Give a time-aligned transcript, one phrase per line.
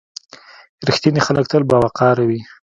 [0.87, 2.41] •رښتیني خلک تل باوقاره وي.